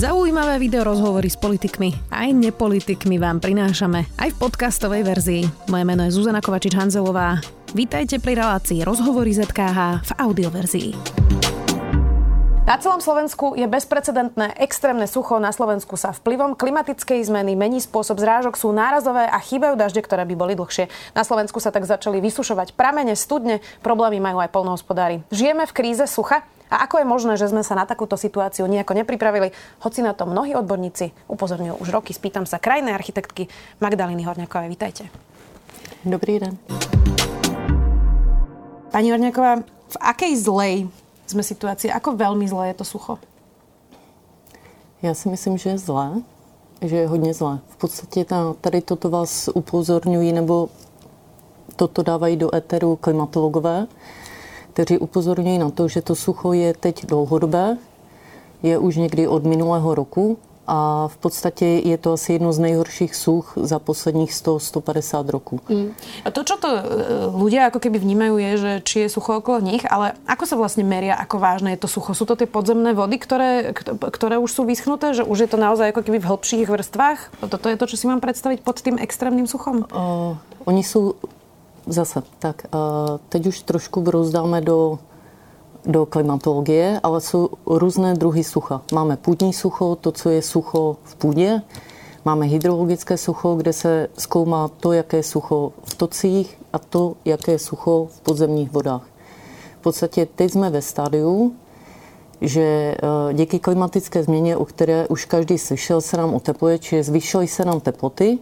[0.00, 5.42] Zaujímavé video rozhovory s politikmi aj nepolitikmi vám prinášame aj v podcastovej verzii.
[5.68, 7.36] Moje meno je Zuzana Kovačič-Hanzelová.
[7.76, 10.90] Vítajte pri relácii Rozhovory ZKH v audioverzii.
[12.64, 15.36] Na celom Slovensku je bezprecedentné extrémne sucho.
[15.36, 20.24] Na Slovensku sa vplyvom klimatickej zmeny mení spôsob zrážok, sú nárazové a chýbajú dažde, ktoré
[20.24, 20.88] by boli dlhšie.
[21.12, 25.20] Na Slovensku sa tak začali vysušovať pramene, studne, problémy majú aj polnohospodári.
[25.28, 26.40] Žijeme v kríze sucha?
[26.70, 29.50] A ako je možné, že sme sa na takúto situáciu nejako nepripravili,
[29.82, 32.14] hoci na to mnohí odborníci upozorňujú už roky.
[32.14, 33.50] Spýtam sa krajnej architektky
[33.82, 34.70] Magdaliny Horňakovej.
[34.70, 35.04] Vítajte.
[36.06, 36.54] Dobrý den.
[38.90, 40.88] Pani Horňaková, v akej zlej
[41.26, 41.90] jsme situácii?
[41.90, 43.18] Ako velmi zlé je to sucho?
[45.02, 46.22] Já si myslím, že je zlé,
[46.82, 47.58] že je hodně zlé.
[47.68, 50.68] V podstatě ta, tady toto vás upozorňují nebo
[51.76, 53.86] toto dávají do éteru klimatologové,
[54.72, 57.76] kteří upozorňují na to, že to sucho je teď dlouhodobé,
[58.62, 63.14] je už někdy od minulého roku a v podstatě je to asi jedno z nejhorších
[63.14, 65.60] such za posledních 100-150 roků.
[65.68, 65.94] Mm.
[66.24, 66.82] A to, co to e,
[67.44, 70.84] lidé jako keby vnímají, je, že či je sucho okolo nich, ale ako se vlastně
[70.84, 72.14] merí, jako vážné je to sucho?
[72.14, 73.72] Jsou to ty podzemné vody, které,
[74.10, 77.30] které už jsou vyschnuté, že už je to naozaj jako keby v hlbších vrstvách?
[77.48, 79.76] Toto je to, co si mám představit pod tím extrémním suchom?
[79.76, 81.14] Uh, oni jsou
[81.86, 82.68] Zase, tak eh,
[83.28, 84.98] teď už trošku brouzdáme do,
[85.86, 88.82] do klimatologie, ale jsou různé druhy sucha.
[88.92, 91.62] Máme půdní sucho, to, co je sucho v půdě,
[92.24, 97.52] máme hydrologické sucho, kde se zkoumá to, jaké je sucho v tocích a to, jaké
[97.52, 99.06] je sucho v podzemních vodách.
[99.80, 101.52] V podstatě teď jsme ve stádiu,
[102.40, 107.48] že eh, díky klimatické změně, o které už každý slyšel, se nám otepluje, či zvýšily
[107.48, 108.38] se nám teploty,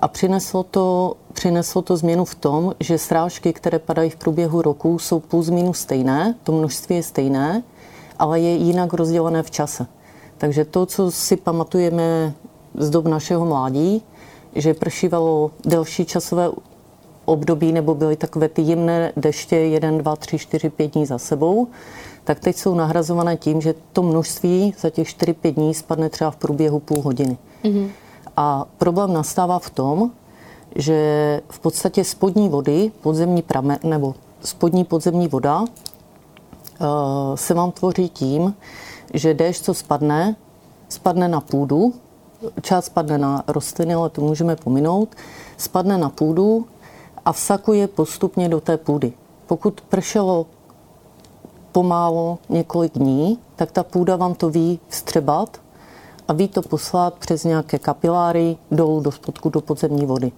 [0.00, 4.98] a přineslo to, přineslo to změnu v tom, že srážky, které padají v průběhu roku,
[4.98, 7.62] jsou plus minus stejné, to množství je stejné,
[8.18, 9.86] ale je jinak rozdělené v čase.
[10.38, 12.34] Takže to, co si pamatujeme
[12.74, 14.02] z dob našeho mládí,
[14.54, 16.50] že pršívalo delší časové
[17.24, 21.68] období nebo byly takové ty jemné deště 1, 2, 3, 4, 5 dní za sebou,
[22.24, 26.36] tak teď jsou nahrazované tím, že to množství za těch 4-5 dní spadne třeba v
[26.36, 27.38] průběhu půl hodiny.
[27.64, 27.88] Mm-hmm.
[28.40, 30.10] A problém nastává v tom,
[30.76, 30.96] že
[31.48, 36.86] v podstatě spodní vody, podzemní pramen, nebo spodní podzemní voda eh,
[37.34, 38.54] se vám tvoří tím,
[39.14, 40.36] že déš, co spadne,
[40.88, 41.92] spadne na půdu,
[42.62, 45.08] část spadne na rostliny, ale to můžeme pominout,
[45.56, 46.66] spadne na půdu
[47.24, 49.12] a vsakuje postupně do té půdy.
[49.46, 50.46] Pokud pršelo
[51.72, 55.60] pomálo několik dní, tak ta půda vám to ví vstřebat
[56.30, 60.32] a ví to poslat přes nějaké kapiláry dolů do spodku do podzemní vody.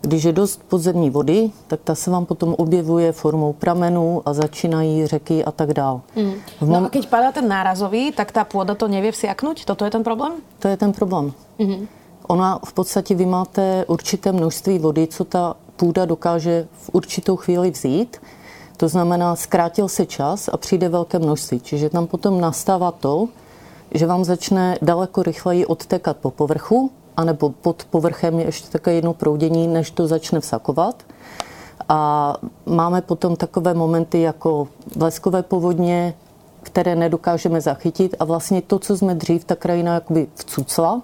[0.00, 5.06] Když je dost podzemní vody, tak ta se vám potom objevuje formou pramenů a začínají
[5.06, 6.00] řeky a tak dál.
[6.16, 6.32] Mm.
[6.60, 9.64] No a když padá ten nárazový, tak ta půda to nevě vsiaknout?
[9.64, 10.32] Toto je ten problém?
[10.58, 11.32] To je ten problém.
[11.58, 11.86] Mm-hmm.
[12.28, 17.70] Ona v podstatě, vy máte určité množství vody, co ta půda dokáže v určitou chvíli
[17.70, 18.16] vzít.
[18.76, 21.60] To znamená, zkrátil se čas a přijde velké množství.
[21.60, 23.28] Čiže tam potom nastává to,
[23.94, 29.14] že vám začne daleko rychleji odtekat po povrchu, anebo pod povrchem je ještě také jedno
[29.14, 31.02] proudění, než to začne vsakovat.
[31.88, 32.34] A
[32.66, 36.14] máme potom takové momenty jako bleskové povodně,
[36.62, 41.02] které nedokážeme zachytit a vlastně to, co jsme dřív, ta krajina jakoby vcucla,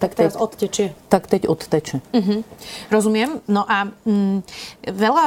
[0.00, 0.86] tak teraz teď, odteče.
[1.12, 2.00] Tak teď odteče.
[2.16, 2.40] Uh-huh.
[2.88, 3.44] Rozumiem.
[3.44, 4.40] No a mm,
[4.88, 5.26] veľa,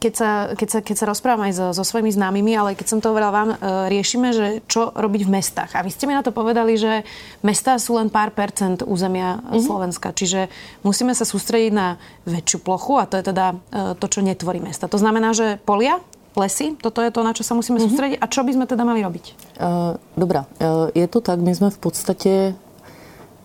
[0.00, 2.98] keď sa, keď, sa, keď sa rozprávam aj so, so svojimi známymi, ale keď som
[3.04, 3.56] to hovorila vám, e,
[3.92, 5.76] riešime, že čo robiť v mestách.
[5.76, 7.04] A vy ste mi na to povedali, že
[7.44, 9.60] mesta sú len pár percent územia uh-huh.
[9.60, 10.16] Slovenska.
[10.16, 10.48] Čiže
[10.80, 14.88] musíme sa sústrediť na väčšiu plochu a to je teda e, to, čo netvorí mesta.
[14.88, 16.00] To znamená, že polia,
[16.32, 17.88] lesy, toto je to, na čo se musíme mm-hmm.
[17.92, 18.18] soustředit.
[18.20, 19.24] A co bychom teda měli robiť?
[19.60, 22.54] Uh, dobrá, uh, je to tak, my jsme v podstatě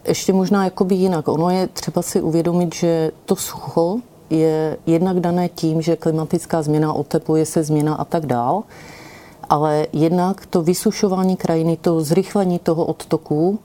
[0.07, 1.28] ještě možná jakoby jinak.
[1.28, 3.97] Ono je třeba si uvědomit, že to sucho
[4.29, 8.63] je jednak dané tím, že klimatická změna, otepluje se změna a tak dál,
[9.50, 13.59] ale jednak to vysušování krajiny, to zrychlení toho odtoku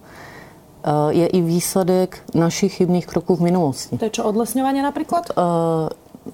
[0.85, 3.99] eh, je i výsledek našich chybných kroků v minulosti.
[3.99, 5.31] To je čo, odlesňování například?
[5.31, 5.43] Eh,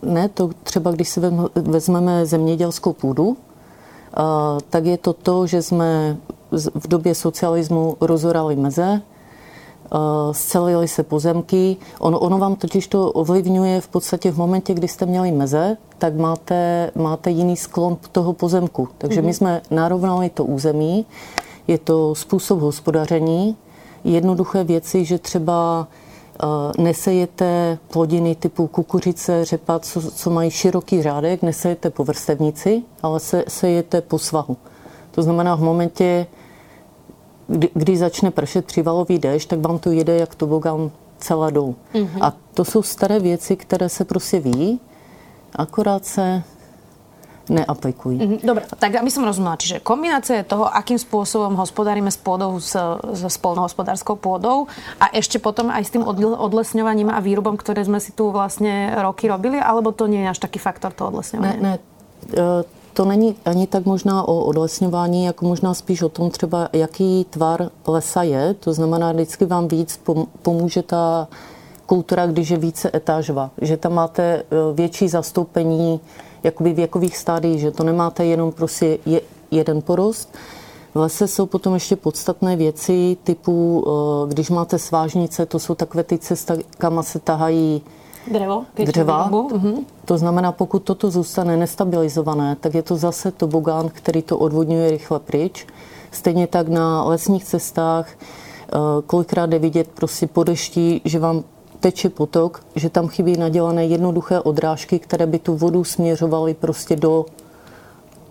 [0.02, 1.20] ne, to třeba když si
[1.54, 4.20] vezmeme zemědělskou půdu, eh,
[4.70, 6.16] tak je to to, že jsme
[6.74, 9.02] v době socialismu rozorali meze,
[9.92, 11.76] Eh, scelily se pozemky.
[11.98, 16.14] On, ono vám totiž to ovlivňuje v podstatě v momentě, kdy jste měli meze, tak
[16.16, 18.88] máte, máte jiný sklon toho pozemku.
[18.98, 19.24] Takže mm-hmm.
[19.24, 19.34] my mhm.
[19.34, 21.06] jsme narovnali to území,
[21.68, 23.56] je to způsob hospodaření,
[24.04, 25.88] jednoduché věci, že třeba
[26.42, 33.20] eh, nesejete plodiny typu kukuřice, řepa, co, co mají široký řádek, nesejete po vrstevnici, ale
[33.20, 34.56] se, sejete po svahu.
[35.10, 36.26] To znamená, v momentě,
[37.48, 41.76] kdy, když začne pršet přivalový déšť, tak vám to jede jak tobogán celá dolů.
[41.94, 42.20] Mm-hmm.
[42.20, 44.80] A to jsou staré věci, které se prostě ví,
[45.56, 46.42] akorát se
[47.48, 48.20] neaplikují.
[48.20, 48.40] Mm-hmm.
[48.44, 52.76] Dobre, tak aby som rozumela, čiže kombinácia toho, akým spôsobom hospodárime s pôdou, s,
[53.16, 54.68] s spolnohospodárskou pôdou
[55.00, 56.04] a ešte potom aj s tým
[56.36, 60.38] odlesňovaním a výrubom, ktoré sme si tu vlastne roky robili, alebo to nie je až
[60.44, 61.56] taký faktor to odlesňovania?
[61.56, 61.74] Ne, ne,
[62.36, 67.26] e, to není ani tak možná o odlesňování, jako možná spíš o tom třeba, jaký
[67.30, 68.54] tvar lesa je.
[68.54, 70.00] To znamená, vždycky vám víc
[70.42, 71.28] pomůže ta
[71.86, 73.50] kultura, když je více etážová.
[73.60, 76.00] Že tam máte e, větší zastoupení
[76.42, 79.20] jakoby věkových stádií, že to nemáte jenom prostě je,
[79.50, 80.34] jeden porost.
[80.94, 86.04] V lese jsou potom ještě podstatné věci typu, e, když máte svážnice, to jsou takové
[86.04, 87.82] ty cesta, kam se tahají
[88.32, 89.30] Drevo, dřeva.
[89.30, 89.84] Uh-huh.
[90.04, 95.20] To znamená, pokud toto zůstane nestabilizované, tak je to zase tobogán, který to odvodňuje rychle
[95.20, 95.66] pryč.
[96.10, 98.76] Stejně tak na lesních cestách, eh,
[99.06, 101.44] kolikrát je vidět prostě po dešti, že vám
[101.80, 107.26] teče potok, že tam chybí nadělané jednoduché odrážky, které by tu vodu směřovaly prostě do,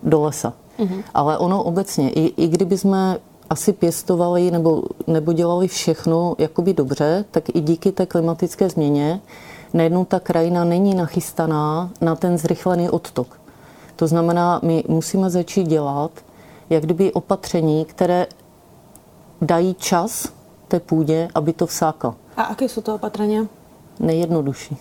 [0.03, 0.53] do lesa.
[0.79, 1.03] Uh-huh.
[1.13, 3.17] Ale ono obecně, i, i kdyby jsme
[3.49, 9.21] asi pěstovali nebo, nebo dělali všechno jakoby dobře, tak i díky té klimatické změně
[9.73, 13.39] najednou ta krajina není nachystaná na ten zrychlený odtok.
[13.95, 16.11] To znamená, my musíme začít dělat
[16.69, 18.27] jak kdyby opatření, které
[19.41, 20.27] dají čas
[20.67, 22.15] té půdě, aby to vsáklo.
[22.37, 23.49] A jaké jsou to opatření?
[23.99, 24.77] Nejjednodušší.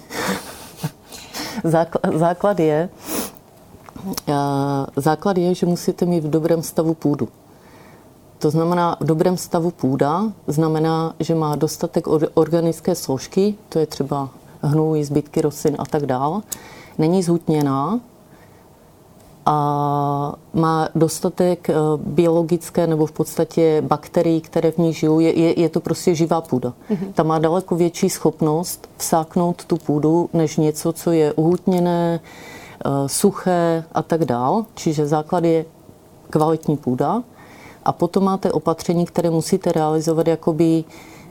[2.14, 2.88] základ je,
[4.28, 4.34] eh,
[4.96, 7.28] základ je, že musíte mít v dobrém stavu půdu.
[8.38, 12.04] To znamená, v dobrém stavu půda znamená, že má dostatek
[12.34, 14.28] organické složky, to je třeba
[14.66, 16.42] hnůj, zbytky rostlin a tak dál.
[16.98, 18.00] Není zhutněná
[19.46, 25.20] a má dostatek eh, biologické nebo v podstatě bakterií, které v ní žijou.
[25.20, 26.72] Je, je, je to prostě živá půda.
[26.90, 27.12] Mm-hmm.
[27.14, 33.84] Ta má daleko větší schopnost vsáknout tu půdu, než něco, co je uhutněné, eh, suché
[33.92, 34.64] a tak dál.
[34.74, 35.64] Čiže základ je
[36.30, 37.22] kvalitní půda.
[37.84, 40.84] A potom máte opatření, které musíte realizovat jakoby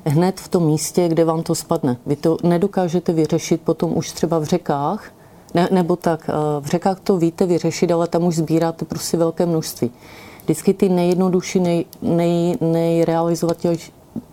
[0.05, 1.97] hned v tom místě, kde vám to spadne.
[2.05, 5.11] Vy to nedokážete vyřešit potom už třeba v řekách,
[5.53, 9.45] ne, nebo tak, eh, v řekách to víte vyřešit, ale tam už sbíráte prostě velké
[9.45, 9.91] množství.
[10.43, 13.91] Vždycky ty nejjednodušší, nej, nej, nejrealizovatelnější,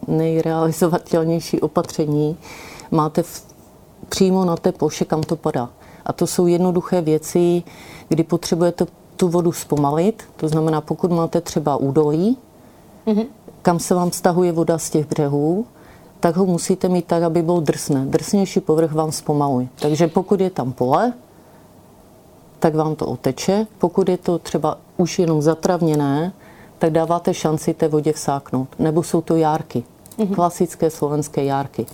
[0.09, 2.37] nejrealizovatelnější opatření
[2.91, 3.43] máte v,
[4.09, 5.69] přímo na té ploše, kam to padá.
[6.07, 7.63] A to jsou jednoduché věci,
[8.09, 8.87] kdy potřebujete
[9.17, 10.23] tu vodu zpomalit.
[10.37, 12.37] To znamená, pokud máte třeba údolí,
[13.07, 13.27] mm-hmm
[13.63, 15.67] kam se vám stahuje voda z těch břehů,
[16.21, 18.07] tak ho musíte mít tak, aby byl drsné.
[18.07, 19.69] Drsnější povrch vám zpomaluje.
[19.81, 21.13] Takže pokud je tam pole,
[22.59, 23.67] tak vám to oteče.
[23.79, 26.33] Pokud je to třeba už jenom zatravněné,
[26.79, 28.69] tak dáváte šanci té vodě vsáknout.
[28.79, 29.85] Nebo jsou to járky.
[30.19, 30.35] Mm-hmm.
[30.35, 31.87] Klasické slovenské járky.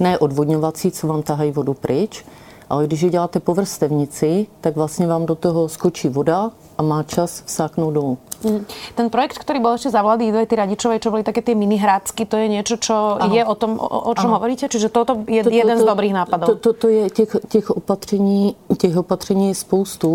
[0.00, 2.24] Ne odvodňovací, co vám tahají vodu pryč,
[2.70, 7.02] ale když ji děláte po vrstevnici, tak vlastně vám do toho skočí voda a má
[7.02, 8.18] čas vsáknout dolů.
[8.94, 12.26] Ten projekt, ktorý bol ešte za vlády Ivety Radičovej, čo boli také tie mini hrácky,
[12.26, 13.32] to je niečo, čo ano.
[13.32, 14.36] je o tom, o, o čom ano.
[14.42, 14.66] hovoríte?
[14.68, 16.46] Čiže toto je to, to, jeden to, z dobrých nápadov.
[16.46, 20.10] To, to, to je těch, těch, opatření, těch opatření je spoustu.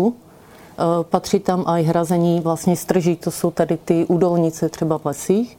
[0.78, 5.58] Uh, patří tam i hrazení vlastně strží, to jsou tady ty údolnice třeba v lesích.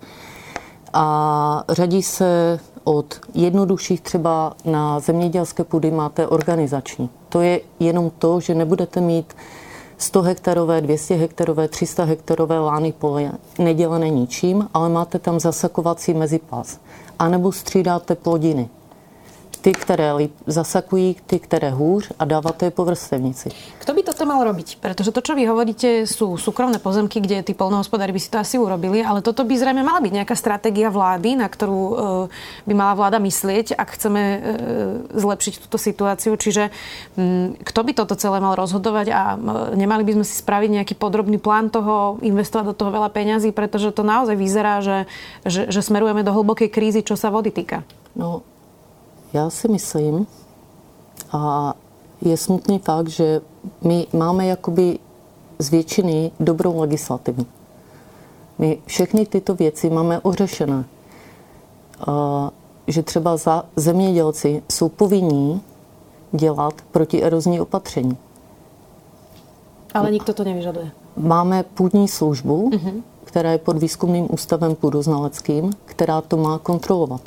[0.93, 7.09] A řadí se od jednodušších třeba na zemědělské půdy máte organizační.
[7.29, 9.33] To je jenom to, že nebudete mít
[10.01, 16.79] 100 hektarové, 200 hektarové, 300 hektarové lány pole nedělené ničím, ale máte tam zasakovací mezipás.
[17.19, 18.69] A nebo střídáte plodiny
[19.61, 23.49] ty, které líp zasakují, ty, které hůř a dáváte je po vrstevnici.
[23.79, 24.79] Kto by toto mal robiť?
[24.79, 28.55] Pretože to, čo vy hovoríte, sú súkromné pozemky, kde tí polnohospodári by si to asi
[28.55, 31.93] urobili, ale toto by zrejme mala byť nejaká stratégia vlády, na ktorú e,
[32.69, 34.39] by mala vláda myslieť, ak chceme e,
[35.17, 36.37] zlepšiť túto situáciu.
[36.39, 36.71] Čiže
[37.59, 39.21] kto by toto celé mal rozhodovať a
[39.75, 43.91] nemali by sme si spraviť nejaký podrobný plán toho, investovať do toho veľa peňazí, pretože
[43.91, 45.09] to naozaj vyzerá, že,
[45.43, 47.83] že, že smerujeme do hlbokej krízy, čo sa vody týka.
[48.15, 48.45] No,
[49.33, 50.27] já si myslím,
[51.31, 51.73] a
[52.21, 53.41] je smutný fakt, že
[53.81, 54.99] my máme jakoby
[55.59, 57.45] z většiny dobrou legislativu.
[58.57, 60.85] My všechny tyto věci máme ořešené.
[62.87, 65.61] Že třeba za zemědělci jsou povinní
[66.31, 68.17] dělat protierozní opatření.
[69.93, 70.91] Ale nikdo to nevyžaduje.
[71.17, 73.01] Máme půdní službu, uh-huh.
[73.23, 77.21] která je pod výzkumným ústavem půdoznaleckým, která to má kontrolovat.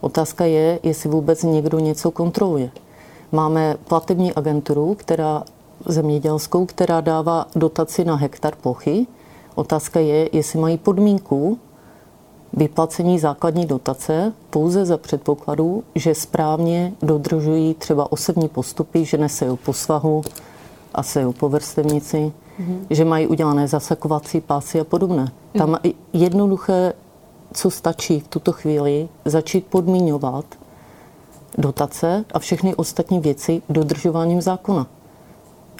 [0.00, 2.70] Otázka je, jestli vůbec někdo něco kontroluje.
[3.32, 5.44] Máme platební agenturu, která
[5.86, 9.06] zemědělskou, která dává dotaci na hektar plochy.
[9.54, 11.58] Otázka je, jestli mají podmínku
[12.52, 19.72] vyplacení základní dotace pouze za předpokladu, že správně dodržují třeba osobní postupy, že nesejou po
[19.72, 20.22] svahu
[20.94, 22.78] a sejou po vrstevnici, mm-hmm.
[22.90, 25.32] že mají udělané zasakovací pásy a podobné.
[25.58, 25.78] Tam
[26.12, 26.92] jednoduché,
[27.54, 30.44] co stačí v tuto chvíli, začít podmíňovat
[31.58, 34.86] dotace a všechny ostatní věci dodržováním zákona.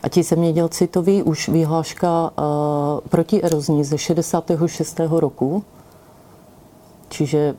[0.03, 5.01] A ti zemědělci to ví, už vyhláška uh, proti erozní ze 66.
[5.09, 5.65] roku,
[7.09, 7.55] čiže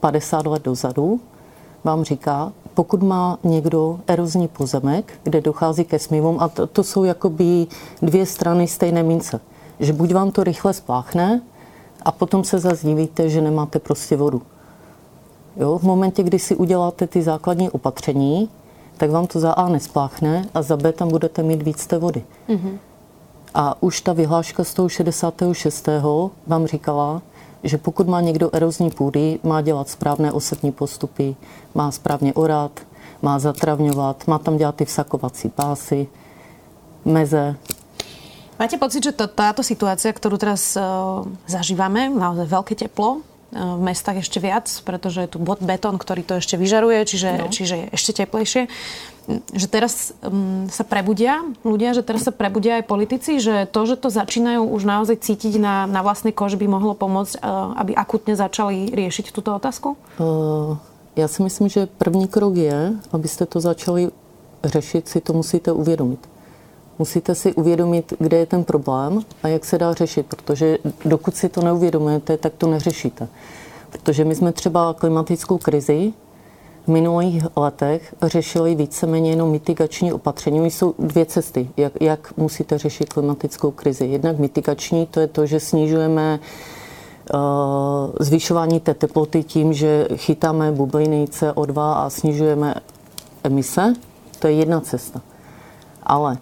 [0.00, 1.20] 50 let dozadu,
[1.84, 7.04] vám říká, pokud má někdo erozní pozemek, kde dochází ke smívům, a to, to jsou
[7.04, 7.66] jakoby
[8.02, 9.40] dvě strany stejné mince,
[9.80, 11.40] že buď vám to rychle spláchne,
[12.02, 14.42] a potom se zase divíte, že nemáte prostě vodu.
[15.56, 18.48] Jo, v momentě, kdy si uděláte ty základní opatření,
[18.96, 22.24] tak vám to za A nespláchne a za B tam budete mít víc té vody.
[22.48, 22.78] Mm-hmm.
[23.54, 25.88] A už ta vyhláška z toho 66.
[26.46, 27.22] vám říkala,
[27.62, 31.36] že pokud má někdo erozní půdy, má dělat správné osetní postupy,
[31.74, 32.80] má správně orát,
[33.22, 36.06] má zatravňovat, má tam dělat ty vsakovací pásy,
[37.04, 37.56] meze.
[38.58, 44.20] Máte pocit, že to, táto situácia, ktorú teraz uh, zažívame, naozaj veľké teplo, v mestách
[44.20, 47.48] ešte viac, pretože je tu betón, ktorý to ešte vyžaruje, čiže, no.
[47.48, 48.68] čiže je ešte teplejšie.
[49.28, 53.96] Že teraz um, sa prebudia ľudia, že teraz sa prebudia aj politici, že to, že
[54.00, 58.36] to začínajú už naozaj cítiť na, na vlastnej koži, by mohlo pomôcť, uh, aby akutne
[58.36, 59.96] začali riešiť túto otázku?
[60.20, 60.76] Uh,
[61.16, 64.12] já si myslím, že první krok je, abyste to začali
[64.64, 66.20] řešit, si to musíte uvědomit
[66.98, 71.48] musíte si uvědomit, kde je ten problém a jak se dá řešit, protože dokud si
[71.48, 73.28] to neuvědomujete, tak to neřešíte.
[73.90, 76.12] Protože my jsme třeba klimatickou krizi
[76.84, 80.70] v minulých letech řešili víceméně jenom mitigační opatření.
[80.70, 84.06] Jsou dvě cesty, jak, jak musíte řešit klimatickou krizi.
[84.06, 86.40] Jednak mitigační, to je to, že snižujeme
[87.34, 87.40] uh,
[88.20, 92.74] zvyšování té teploty tím, že chytáme bubliny CO2 a snižujeme
[93.44, 93.94] emise.
[94.38, 95.20] To je jedna cesta.
[96.02, 96.38] Ale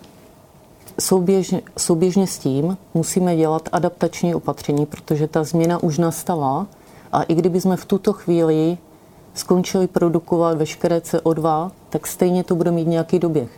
[1.00, 6.66] souběžně, souběžně s tím musíme dělat adaptační opatření, protože ta změna už nastala
[7.12, 8.78] a i kdyby jsme v tuto chvíli
[9.34, 13.48] skončili produkovat veškeré CO2, tak stejně to bude mít nějaký doběh.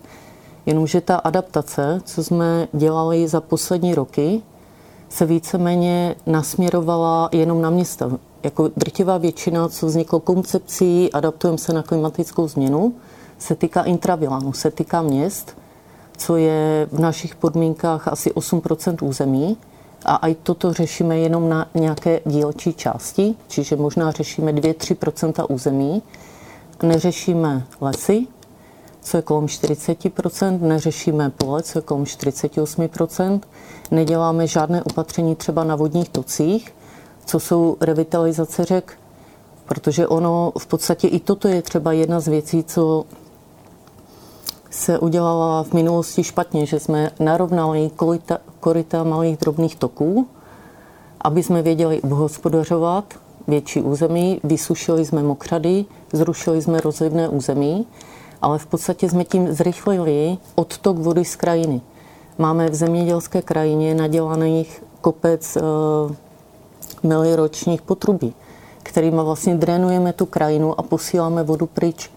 [0.67, 4.43] Jenomže ta adaptace, co jsme dělali za poslední roky,
[5.09, 8.11] se víceméně nasměrovala jenom na města.
[8.43, 12.95] Jako drtivá většina, co vzniklo koncepcí, adaptujeme se na klimatickou změnu,
[13.39, 15.57] se týká intravilánu, se týká měst–
[16.19, 19.57] co je v našich podmínkách asi 8% území.
[20.05, 26.03] A i toto řešíme jenom na nějaké dílčí části, čiže možná řešíme 2-3% území.
[26.83, 28.27] Neřešíme lesy,
[29.03, 33.41] co je kolem 40% neřešíme pole, co je kolem 48%
[33.91, 36.75] neděláme žádné opatření třeba na vodních tocích,
[37.25, 38.99] co jsou revitalizace řek,
[39.67, 43.05] protože ono v podstatě i toto je třeba jedna z věcí, co
[44.71, 50.27] se udělala v minulosti špatně, že jsme narovnali korita, korita malých drobných toků,
[51.21, 53.05] aby jsme věděli obhospodařovat
[53.49, 57.87] větší území, vysušili jsme mokřady, zrušili jsme rozlivné území,
[58.43, 61.81] ale v podstatě jsme tím zrychlili odtok vody z krajiny.
[62.39, 65.61] Máme v zemědělské krajině nadělaných kopec e,
[67.03, 68.35] miliročních potrubí,
[68.83, 72.11] kterými vlastně drenujeme tu krajinu a posíláme vodu pryč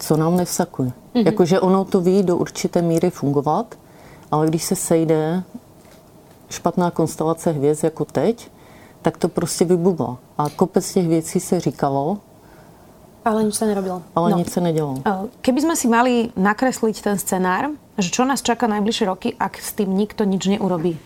[0.00, 0.88] co nám nevsakuje.
[0.90, 1.26] Mm-hmm.
[1.26, 3.78] Jakože ono to ví do určité míry fungovat,
[4.30, 5.42] ale když se sejde
[6.50, 8.50] špatná konstelace hvězd jako teď,
[9.02, 10.16] tak to prostě vybubla.
[10.38, 12.18] A kopec těch věcí se říkalo,
[13.20, 14.00] ale nič sa nerobilo.
[14.16, 14.40] Ale no.
[14.40, 15.04] nič sa nedělalo.
[15.44, 17.68] Keby sme si mali nakresliť ten scenár,
[18.00, 20.96] že čo nás čaká najbližšie roky, ak s tým nikto nič neurobí,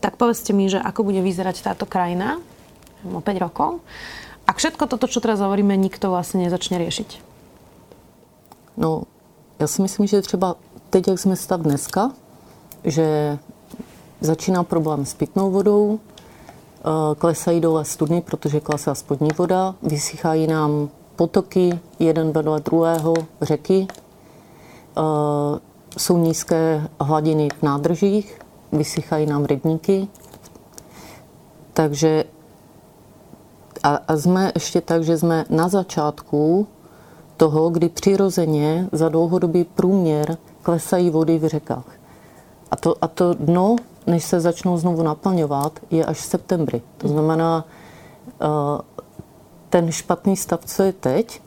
[0.00, 2.40] tak povedzte mi, že ako bude vyzerať táto krajina
[3.04, 3.84] o 5 rokov,
[4.48, 7.29] ak všetko toto, čo teraz hovoríme, nikto vlastne nezačne riešiť.
[8.80, 9.02] No,
[9.58, 10.56] já si myslím, že třeba
[10.90, 12.12] teď, jak jsme stav dneska,
[12.84, 13.38] že
[14.20, 20.88] začíná problém s pitnou vodou, eh, klesají dole studny, protože klesá spodní voda, vysychají nám
[21.16, 25.00] potoky, jeden vedle druhého, řeky, eh,
[25.98, 28.40] jsou nízké hladiny v nádržích,
[28.72, 30.08] vysychají nám rybníky,
[31.72, 32.24] takže
[33.82, 36.66] a, a jsme ještě tak, že jsme na začátku
[37.40, 41.84] toho, kdy přirozeně za dlouhodobý průměr klesají vody v řekách.
[42.70, 46.82] A to, a to dno, než se začnou znovu naplňovat, je až v septembri.
[46.98, 47.64] To znamená,
[48.28, 48.46] eh,
[49.70, 51.40] ten špatný stav, co je teď,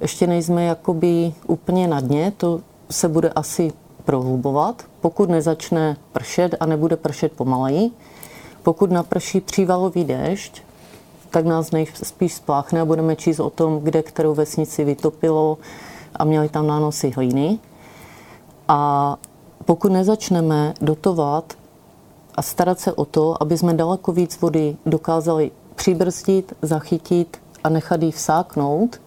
[0.00, 3.72] ještě nejsme jakoby úplně na dně, to se bude asi
[4.04, 7.90] prohlubovat, pokud nezačne pršet a nebude pršet pomaleji.
[8.62, 10.62] Pokud naprší přívalový déšť,
[11.30, 15.58] tak nás nejspíš spláchne a budeme číst o tom, kde kterou vesnici vytopilo
[16.16, 17.58] a měli tam nánosy hlíny.
[18.68, 19.16] A
[19.64, 21.54] pokud nezačneme dotovat
[22.34, 28.02] a starat se o to, aby jsme daleko víc vody dokázali přibrzdit, zachytit a nechat
[28.02, 29.00] ji vsáknout,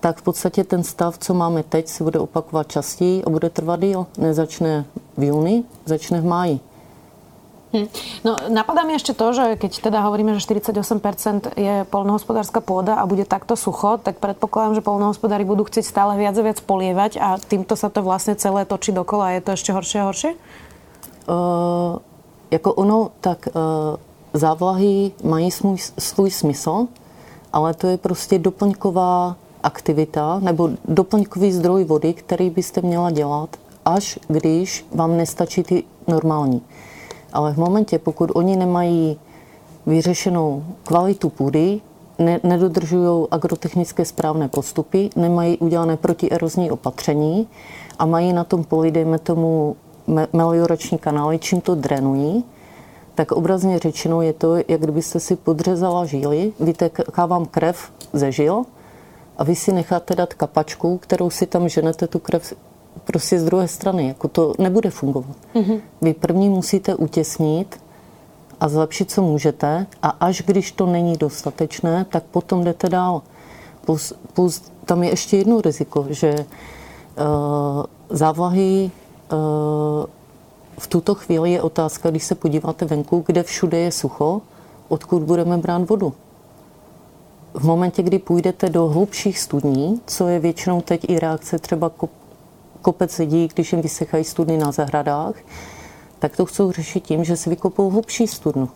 [0.00, 3.80] tak v podstatě ten stav, co máme teď, se bude opakovat častěji a bude trvat
[3.80, 4.06] díl.
[4.18, 4.84] Nezačne
[5.16, 6.60] v júni, začne v máji.
[7.74, 7.90] Hm.
[8.22, 13.04] No, napadá mi ešte to, že keď teda hovoríme, že 48% je polnohospodárska pôda a
[13.10, 17.34] bude takto sucho, tak predpokladám, že polnohospodári budú chcieť stále viac a viac polievať a
[17.42, 20.30] týmto sa to vlastne celé točí dokola a je to ešte horšie a horšie?
[21.26, 21.98] Uh,
[22.50, 23.98] jako ono, tak uh,
[24.30, 26.86] závlahy mají svůj, svůj smysl,
[27.52, 34.18] ale to je prostě doplňková aktivita nebo doplňkový zdroj vody, který byste měla dělat, až
[34.28, 36.62] když vám nestačí ty normální.
[37.34, 39.18] Ale v momentě, pokud oni nemají
[39.86, 41.80] vyřešenou kvalitu půdy,
[42.18, 47.48] ne, nedodržují agrotechnické správné postupy, nemají udělané protierozní opatření
[47.98, 49.76] a mají na tom poli, dejme tomu,
[50.32, 52.44] meliorační kanály, čím to drenují,
[53.14, 58.64] tak obrazně řečeno je to, jak kdybyste si podřezala žíly, vyteká vám krev ze žil
[59.38, 62.54] a vy si necháte dát kapačku, kterou si tam ženete tu krev
[63.04, 64.08] prostě z druhé strany.
[64.08, 65.36] Jako to nebude fungovat.
[65.54, 65.80] Mm-hmm.
[66.02, 67.80] Vy první musíte utěsnit
[68.60, 73.22] a zlepšit, co můžete a až když to není dostatečné, tak potom jdete dál.
[73.84, 78.90] Plus, plus tam je ještě jedno riziko, že uh, závlahy
[79.32, 80.06] uh,
[80.78, 84.42] v tuto chvíli je otázka, když se podíváte venku, kde všude je sucho,
[84.88, 86.12] odkud budeme brát vodu.
[87.54, 91.88] V momentě, kdy půjdete do hlubších studní, co je většinou teď i reakce třeba
[92.84, 95.34] kopec lidí, když jim vysechají studny na zahradách,
[96.18, 98.68] tak to chcou řešit tím, že si vykopou hlubší studnu.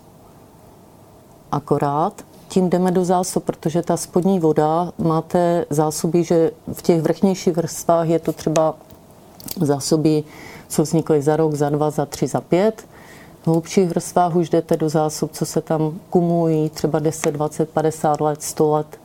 [1.52, 7.56] Akorát tím jdeme do zásob, protože ta spodní voda máte zásoby, že v těch vrchnějších
[7.56, 8.74] vrstvách je to třeba
[9.60, 10.24] zásoby,
[10.68, 12.84] co vznikly za rok, za dva, za tři, za pět.
[13.42, 18.20] V hlubších vrstvách už jdete do zásob, co se tam kumulují třeba 10, 20, 50
[18.20, 19.00] let, 100 let.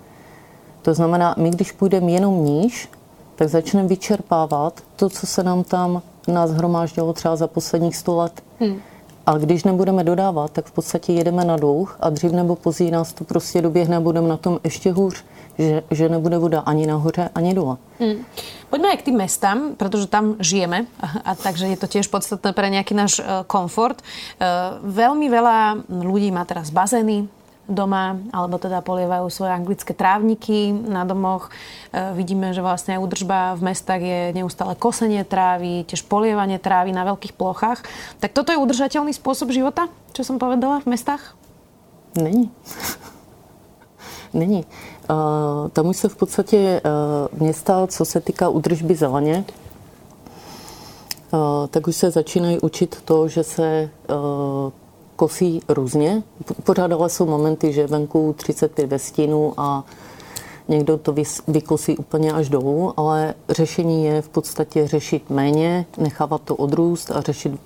[0.82, 2.90] To znamená, my když půjdeme jenom níž,
[3.36, 8.44] tak začneme vyčerpávat to, co se nám tam nás hromáždilo třeba za posledních 100 let.
[8.60, 8.82] Hmm.
[9.26, 13.14] A když nebudeme dodávat, tak v podstatě jedeme na dlouh a dřív nebo později nás
[13.14, 15.24] to prostě doběhne a budeme na tom ještě hůř,
[15.58, 17.78] že, že nebude voda ani nahoře, ani dole.
[18.00, 18.26] Hmm.
[18.70, 22.58] Poďme aj k tým mestám, pretože tam žijeme a, a takže je to tiež podstatné
[22.58, 24.02] pre nejaký náš uh, komfort.
[24.02, 27.30] Uh, veľmi veľa ľudí má teraz bazény,
[27.68, 31.48] doma, alebo teda polievajú svoje anglické trávniky na domoch.
[31.48, 36.92] E, vidíme, že vlastne aj údržba v mestách je neustále kosenie trávy, tiež polievanie trávy
[36.92, 37.88] na veľkých plochách.
[38.20, 41.40] Tak toto je udržateľný spôsob života, čo som povedala v mestách?
[42.20, 42.52] Není.
[44.34, 44.66] Není.
[45.10, 49.46] Uh, tam už se v podstatě uh, města, co se týká údržby zeleně,
[51.34, 54.72] uh, tak už se začínají učit to, že se uh,
[55.16, 56.24] kosí různě.
[56.64, 59.84] Pořád ale jsou momenty, že venku 35 ve stínu a
[60.68, 61.16] někdo to
[61.48, 67.22] vykosí úplně až dolů, ale řešení je v podstatě řešit méně, nechávat to odrůst a
[67.22, 67.58] řešit, uh,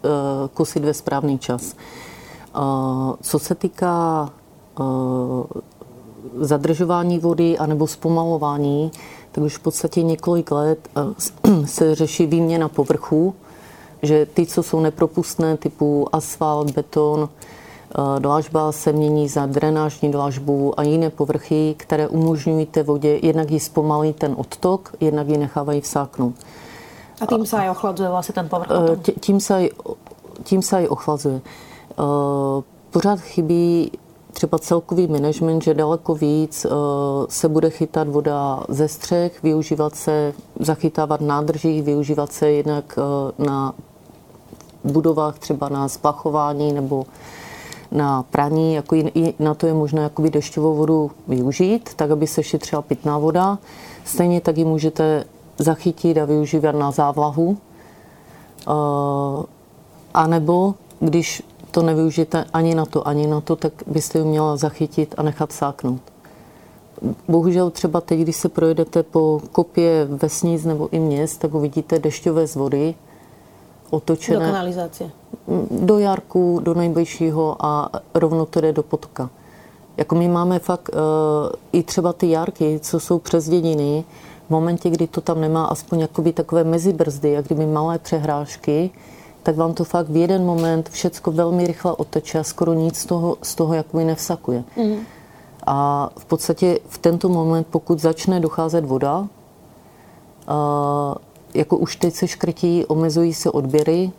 [0.53, 1.75] kosit ve správný čas.
[2.57, 4.29] Uh, co se týká
[4.79, 5.45] uh,
[6.35, 8.91] zadržování vody anebo zpomalování,
[9.31, 10.89] tak už v podstatě několik let
[11.65, 13.35] se řeší výměna povrchů,
[14.01, 20.79] že ty, co jsou nepropustné, typu asfalt, beton, eh, dlažba se mění za drenážní dlažbu
[20.79, 25.81] a jiné povrchy, které umožňují té vodě, jednak ji zpomalí ten odtok, jednak ji nechávají
[25.81, 26.35] vsáknout.
[27.21, 28.69] A tím se aj ochladzuje vlastně ten povrch?
[28.71, 29.69] Eh, tím se aj,
[30.43, 31.41] tím se aj ochladzuje.
[31.45, 33.91] Eh, pořád chybí
[34.33, 36.65] třeba celkový management, že daleko víc
[37.29, 42.99] se bude chytat voda ze střech, využívat se, zachytávat nádrží, využívat se jednak
[43.37, 43.73] na
[44.83, 47.05] budovách třeba na splachování nebo
[47.91, 52.43] na praní, jako i na to je možné jakoby dešťovou vodu využít, tak aby se
[52.43, 53.57] šetřila pitná voda.
[54.05, 55.25] Stejně tak ji můžete
[55.57, 57.57] zachytit a využívat na závlahu.
[60.13, 64.57] A nebo když to nevyužijete ani na to, ani na to, tak byste ji měla
[64.57, 66.01] zachytit a nechat sáknout.
[67.27, 72.47] Bohužel třeba teď, když se projedete po kopě vesnic nebo i měst, tak uvidíte dešťové
[72.47, 72.95] z vody,
[73.89, 74.39] otočené.
[74.39, 75.11] Do kanalizace.
[75.71, 79.29] Do jarku, do nejbližšího a rovno to jde do potoka.
[79.97, 80.99] Jako my máme fakt uh,
[81.71, 84.03] i třeba ty jarky, co jsou přes dědiny,
[84.47, 88.91] v momentě, kdy to tam nemá aspoň jakoby takové mezibrzdy, jak kdyby malé přehrážky,
[89.43, 93.05] tak vám to fakt v jeden moment všecko velmi rychle oteče a skoro nic z
[93.05, 94.63] toho, z toho jakoby nevsakuje.
[94.77, 94.97] Mm.
[95.67, 99.27] A v podstatě v tento moment, pokud začne docházet voda,
[101.57, 104.11] jako už teď se škrtí, omezují se odběry,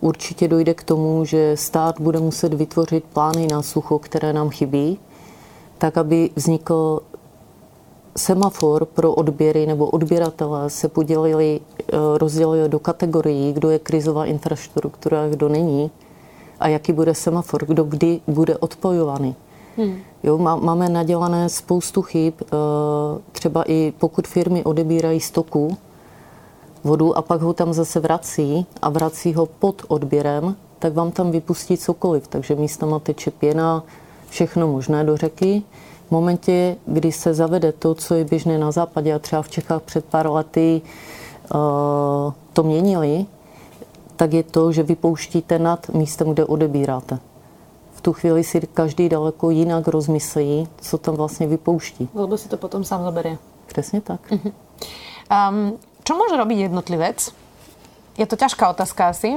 [0.00, 4.98] určitě dojde k tomu, že stát bude muset vytvořit plány na sucho, které nám chybí,
[5.78, 7.00] tak aby vznikl
[8.16, 15.28] semafor pro odběry nebo odběratele se podělili, eh, rozdělili do kategorií, kdo je krizová infrastruktura,
[15.28, 15.90] kdo není
[16.60, 19.34] a jaký bude semafor, kdo kdy bude odpojovaný.
[19.76, 19.96] Hmm.
[20.22, 22.46] Jo, máme nadělané spoustu chyb, eh,
[23.32, 25.76] třeba i pokud firmy odebírají stoku,
[26.86, 31.30] vodu a pak ho tam zase vrací a vrací ho pod odběrem, tak vám tam
[31.30, 32.28] vypustí cokoliv.
[32.28, 33.82] Takže místama teče pěna,
[34.28, 35.62] všechno možné do řeky.
[36.08, 39.82] V momentě, kdy se zavede to, co je běžné na západě a třeba v Čechách
[39.82, 40.82] před pár lety
[41.54, 43.26] uh, to měnili,
[44.16, 47.18] tak je to, že vypouštíte nad místem, kde odebíráte.
[47.94, 52.08] V tu chvíli si každý daleko jinak rozmyslí, co tam vlastně vypouští.
[52.14, 53.38] Lebo si to potom sám zaberie.
[53.66, 54.20] Přesně tak.
[54.30, 54.52] Uh-huh.
[55.50, 55.72] Um,
[56.06, 57.34] čo môže robiť jednotlivec,
[58.16, 59.36] je to ťažká otázka asi,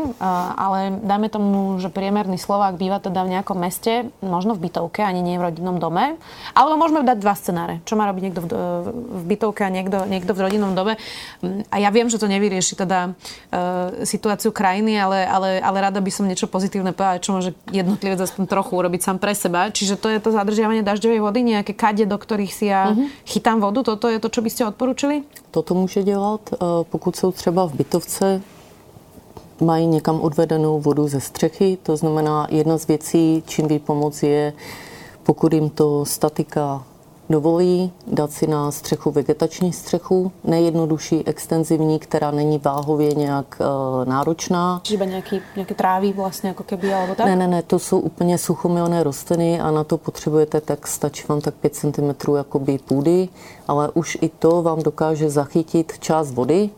[0.55, 5.19] ale dajme tomu, že priemerný Slovák býva teda v nejakom meste, možno v bytovke, ani
[5.19, 6.15] nie v rodinnom dome.
[6.55, 7.83] Alebo môžeme dať dva scenáre.
[7.83, 8.41] Čo má robiť niekto
[9.19, 10.95] v bytovke a niekto, niekto v rodinnom dome.
[11.69, 16.11] A ja viem, že to nevyrieši teda uh, situáciu krajiny, ale, ale, ale rada by
[16.15, 19.67] som niečo pozitívne povedala, čo môže jednotlivec aspoň trochu urobiť sám pre seba.
[19.67, 23.11] Čiže to je to zadržiavanie dažďovej vody, nejaké kade, do ktorých si ja uh-huh.
[23.27, 23.83] chytám vodu.
[23.83, 25.27] Toto je to, čo by ste odporučili?
[25.51, 26.41] Toto může dělat,
[26.89, 28.41] pokud jsou třeba v bytovce
[29.61, 31.77] mají někam odvedenou vodu ze střechy.
[31.83, 34.53] To znamená, jedna z věcí, čím ví pomoc, je,
[35.23, 36.83] pokud jim to statika
[37.29, 44.79] dovolí, dát si na střechu vegetační střechu, nejjednodušší, extenzivní, která není váhově nějak uh, náročná.
[44.83, 47.25] Čiže nějaký, nějaké tráví vlastně jako keby, alebo tak?
[47.25, 51.41] Ne, ne, ne, to jsou úplně suchomilné rostliny a na to potřebujete, tak stačí vám
[51.41, 53.29] tak 5 cm jakoby půdy,
[53.67, 56.69] ale už i to vám dokáže zachytit část vody,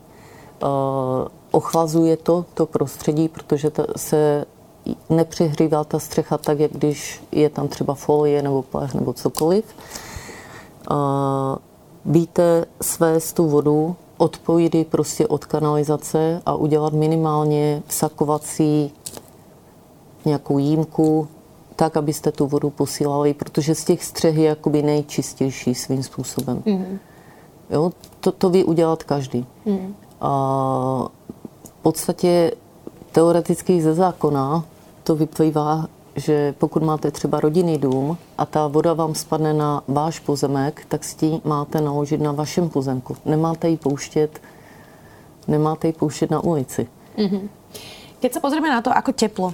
[1.52, 4.46] ochlazuje to, to prostředí, protože ta, se
[5.10, 9.66] nepřihrývá ta střecha tak, jak když je tam třeba folie nebo pláž nebo cokoliv.
[12.06, 18.94] Víte svést tu vodu, odpojit ji prostě od kanalizace a udělat minimálně vsakovací
[20.26, 21.28] nějakou jímku,
[21.76, 26.64] tak, abyste tu vodu posílali, protože z těch střeh je jakoby nejčistější svým způsobem.
[26.66, 26.98] Mm-hmm.
[27.70, 29.46] Jo, to, to ví udělat každý.
[29.66, 29.96] Mm.
[30.22, 30.32] A
[31.82, 32.52] podstatě
[33.12, 34.64] teoreticky ze zákona
[35.04, 40.20] to vyplývá, že pokud máte třeba rodinný dům a ta voda vám spadne na váš
[40.20, 43.18] pozemek, tak s tím máte naložit na vašem pozemku.
[43.26, 44.42] Nemáte ji pouštět,
[45.48, 46.88] nemáte ji pouštět na ulici.
[47.18, 47.50] Mm-hmm.
[48.22, 49.50] Keď sa pozrieme na to, ako teplo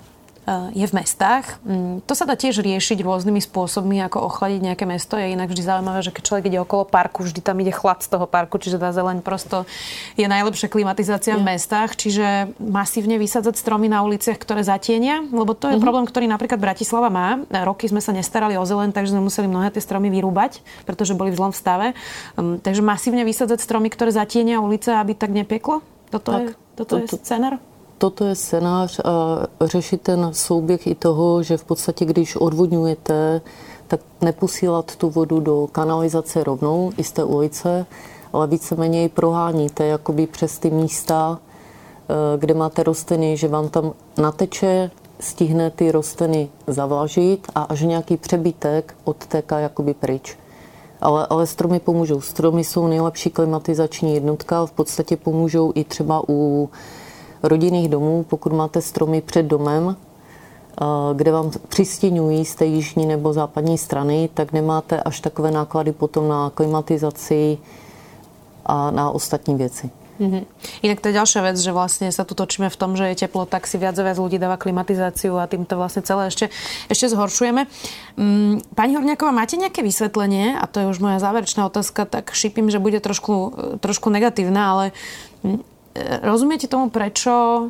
[0.47, 1.59] je v mestách.
[1.67, 5.19] Mm, to sa dá tiež riešiť rôznymi spôsobmi, ako ochladiť nejaké mesto.
[5.19, 8.15] Je inak vždy zaujímavé, že keď človek ide okolo parku, vždy tam ide chlad z
[8.15, 9.67] toho parku, čiže tá zeleň prosto
[10.15, 11.99] je najlepšia klimatizácia v mestách.
[11.99, 15.83] Čiže masívne vysadzať stromy na uliciach, ktoré zatienia, lebo to je mm-hmm.
[15.83, 17.43] problém, ktorý napríklad Bratislava má.
[17.67, 21.35] Roky sme sa nestarali o zeleň, takže sme museli mnohé tie stromy vyrúbať, pretože boli
[21.35, 21.91] v zlom stave.
[22.39, 25.83] Um, takže masívne vysadzať stromy, ktoré zatienia ulice, aby tak nepieklo?
[26.07, 27.59] Toto tak, je, toto to, je scénar?
[27.97, 33.41] Toto je scénář a řešit ten souběh i toho, že v podstatě, když odvodňujete,
[33.87, 37.85] tak neposílat tu vodu do kanalizace rovnou i z té ulice,
[38.33, 43.93] ale víceméně ji proháníte jakoby přes ty místa, eh, kde máte rostliny, že vám tam
[44.17, 50.37] nateče, stihne ty rostliny zavlažit a až nějaký přebytek odtéká jakoby pryč.
[51.01, 52.21] Ale, ale stromy pomůžou.
[52.21, 56.69] Stromy jsou nejlepší klimatizační jednotka, v podstatě pomůžou i třeba u
[57.43, 63.33] rodinných domů, pokud máte stromy před domem, eh, kde vám přistěňují z té jižní nebo
[63.33, 67.57] západní strany, tak nemáte až takové náklady potom na klimatizaci
[68.65, 69.89] a na ostatní věci.
[70.17, 70.43] Mm-hmm.
[70.81, 73.45] Inak to je ďalšia vec, že vlastne sa tu točíme v tom, že je teplo,
[73.45, 76.49] tak si viac a viac ľudí dáva klimatizáciu a tým to vlastne celé ešte,
[76.89, 77.69] ešte zhoršujeme.
[78.17, 82.73] Mm, pani Horňáková, máte nejaké vysvetlenie, a to je už moja záverečná otázka, tak šípim,
[82.73, 84.85] že bude trošku, trošku negatívna, ale
[85.45, 85.61] mm,
[86.21, 87.67] rozumiete tomu, prečo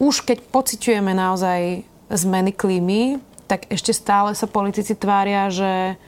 [0.00, 6.00] už keď pociťujeme naozaj zmeny klímy, tak ešte stále sa politici tvária, že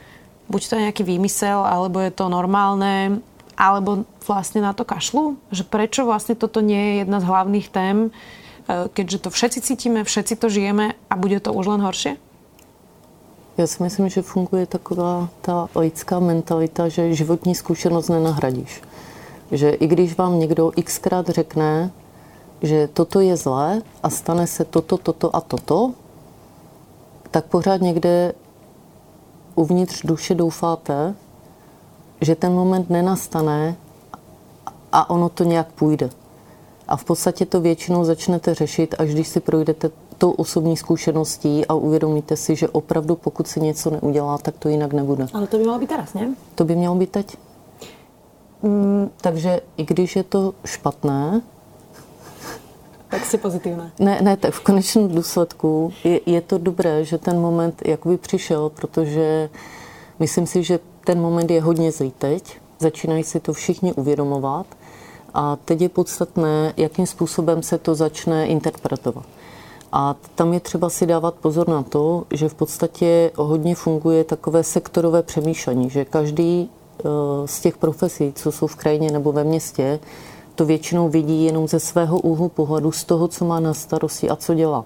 [0.48, 3.20] buď to je nejaký výmysel, alebo je to normálne,
[3.58, 5.36] alebo vlastne na to kašlu?
[5.52, 8.10] Že prečo vlastne toto nie je jedna z hlavných tém, e,
[8.90, 12.16] keďže to všetci cítime, všetci to žijeme a bude to už len horšie?
[13.58, 18.80] Já si myslím, že funguje taková ta lidská mentalita, že životní zkušenost nenahradíš
[19.52, 21.90] že i když vám někdo xkrát řekne,
[22.62, 25.92] že toto je zlé a stane se toto, toto a toto,
[27.30, 28.32] tak pořád někde
[29.54, 31.14] uvnitř duše doufáte,
[32.20, 33.76] že ten moment nenastane
[34.92, 36.10] a ono to nějak půjde.
[36.88, 41.74] A v podstatě to většinou začnete řešit, až když si projdete tou osobní zkušeností a
[41.74, 45.26] uvědomíte si, že opravdu pokud si něco neudělá, tak to jinak nebude.
[45.34, 46.34] Ale to by mělo být teraz, ne?
[46.54, 47.36] To by mělo být teď.
[48.62, 51.42] Mm, takže i když je to špatné,
[53.12, 53.92] tak si pozitivné.
[53.98, 58.68] Ne, ne, tak v konečném důsledku je, je to dobré, že ten moment jakoby přišel,
[58.68, 59.50] protože
[60.18, 62.56] myslím si, že ten moment je hodně zlý teď.
[62.78, 64.66] Začínají si to všichni uvědomovat
[65.34, 69.24] a teď je podstatné, jakým způsobem se to začne interpretovat.
[69.92, 74.64] A tam je třeba si dávat pozor na to, že v podstatě hodně funguje takové
[74.64, 76.70] sektorové přemýšlení, že každý
[77.44, 80.00] z těch profesí, co jsou v krajině nebo ve městě,
[80.54, 84.36] to většinou vidí jenom ze svého úhlu pohledu, z toho, co má na starosti a
[84.36, 84.84] co dělá.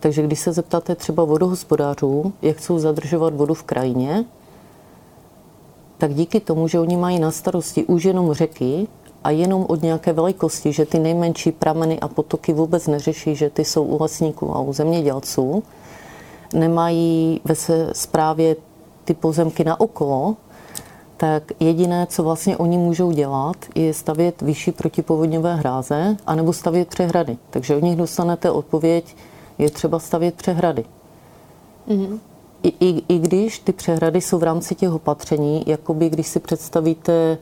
[0.00, 4.24] Takže když se zeptáte třeba vodohospodářů, jak chcou zadržovat vodu v krajině,
[5.98, 8.88] tak díky tomu, že oni mají na starosti už jenom řeky
[9.24, 13.64] a jenom od nějaké velikosti, že ty nejmenší prameny a potoky vůbec neřeší, že ty
[13.64, 15.62] jsou u lesníků a u zemědělců,
[16.54, 18.56] nemají ve své správě
[19.04, 20.36] ty pozemky na okolo,
[21.16, 27.36] tak jediné, co vlastně oni můžou dělat, je stavět vyšší protipovodňové hráze anebo stavět přehrady.
[27.50, 29.16] Takže od nich dostanete odpověď,
[29.58, 30.84] je třeba stavět přehrady.
[31.88, 32.18] Mm-hmm.
[32.62, 37.38] I, i, I když ty přehrady jsou v rámci těch opatření, jakoby když si představíte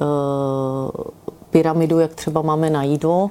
[0.00, 0.88] uh,
[1.50, 3.30] pyramidu, jak třeba máme na jídlo,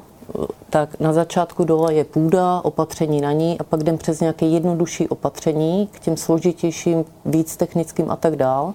[0.69, 5.07] tak na začátku dole je půda, opatření na ní a pak jdem přes nějaké jednodušší
[5.07, 8.73] opatření k těm složitějším, víc technickým a tak dál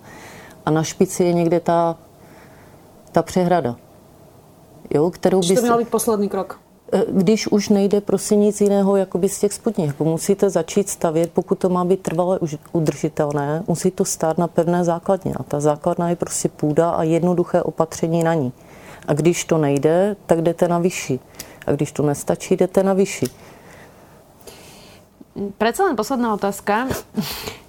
[0.66, 1.96] a na špici je někde ta,
[3.12, 3.76] ta přehrada.
[4.94, 5.54] Jo, kterou by...
[5.54, 6.60] To měl být poslední krok.
[6.92, 9.86] E, když už nejde prostě nic jiného jakoby z těch spodních.
[9.86, 12.38] Jako musíte začít stavět, pokud to má být trvale
[12.72, 15.34] udržitelné, musí to stát na pevné základně.
[15.36, 18.52] A ta základna je prostě půda a jednoduché opatření na ní.
[19.08, 21.20] A když to nejde, tak jdete na vyšší.
[21.66, 23.26] A když to nestačí, jdete na vyšší.
[25.58, 26.88] Přece len posledná otázka.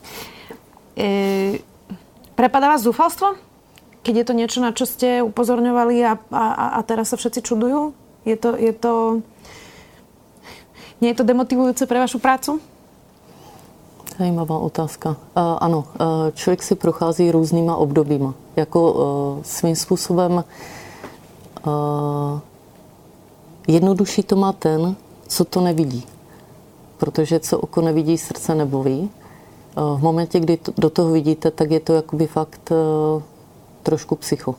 [0.97, 1.72] e
[2.33, 3.37] Prepadá vás zúfalstvo?
[4.01, 7.93] Keď je to niečo, na čo ste upozorňovali a, a, a teraz sa všetci čudujú?
[8.25, 9.21] Je to, je to...
[10.97, 12.57] Nie je to demotivujúce pre vašu prácu?
[14.17, 15.09] Zajímavá otázka.
[15.09, 18.33] Uh, ano, uh, člověk si prochází různýma obdobíma.
[18.55, 18.99] Jako uh,
[19.43, 20.43] svým způsobem
[21.65, 22.39] uh,
[23.67, 24.95] jednodušší to má ten,
[25.27, 26.03] co to nevidí.
[26.97, 29.09] Protože co oko nevidí, srdce nebolí.
[29.75, 33.21] V momentě, kdy do toho vidíte, tak je to jakoby fakt eh,
[33.83, 34.55] trošku psycho.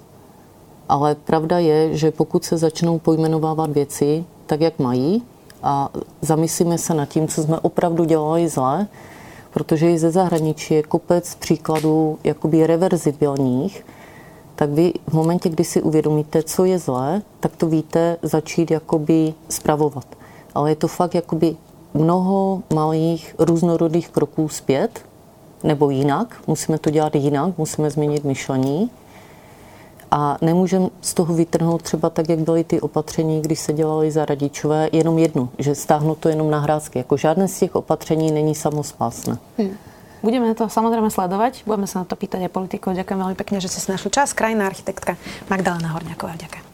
[0.89, 5.23] Ale pravda je, že pokud se začnou pojmenovávat věci tak, jak mají
[5.63, 5.89] a
[6.21, 8.87] zamyslíme se nad tím, co jsme opravdu dělali zle,
[9.51, 13.87] protože i ze zahraničí je kopec příkladů jakoby reverzibilních,
[14.55, 19.35] tak vy v momentě, kdy si uvědomíte, co je zlé, tak to víte začít jakoby
[19.49, 20.07] spravovat.
[20.55, 21.57] Ale je to fakt jakoby
[21.95, 25.01] mnoho malých různorodých kroků zpět,
[25.63, 28.91] nebo jinak, musíme to dělat jinak, musíme změnit myšlení.
[30.11, 34.25] A nemůžeme z toho vytrhnout třeba tak, jak byly ty opatření, když se dělali za
[34.25, 36.99] radičové, jenom jedno, že stáhnu to jenom na hrázky.
[36.99, 39.39] Jako žádné z těch opatření není samospásné.
[39.59, 39.75] Hmm.
[40.25, 42.97] Budeme to samozrejme sledovať, budeme sa na to pýtať aj politikov.
[42.97, 44.33] Ďakujem veľmi pekne, že ste si našli čas.
[44.33, 45.21] Krajná architektka
[45.53, 46.41] Magdalena Horňáková.
[46.41, 46.74] Ďakujem.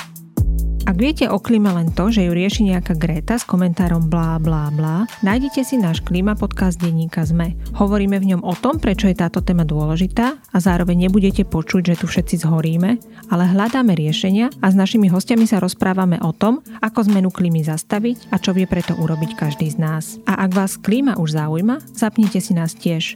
[0.91, 4.67] Ak viete o klíme len to, že ju rieši nejaká Greta s komentárom blá blá
[4.75, 7.55] blá, nájdete si náš klíma podcast denníka ZME.
[7.79, 11.95] Hovoríme v ňom o tom, prečo je táto téma dôležitá a zároveň nebudete počuť, že
[11.95, 12.99] tu všetci zhoríme,
[13.31, 18.27] ale hľadáme riešenia a s našimi hostiami sa rozprávame o tom, ako zmenu klímy zastaviť
[18.27, 20.19] a čo vie preto urobiť každý z nás.
[20.27, 23.15] A ak vás klíma už zaujíma, zapnite si nás tiež.